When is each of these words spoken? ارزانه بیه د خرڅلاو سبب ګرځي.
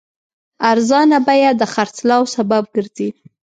ارزانه 0.71 1.17
بیه 1.27 1.51
د 1.59 1.63
خرڅلاو 1.73 2.23
سبب 2.35 2.63
ګرځي. 2.75 3.09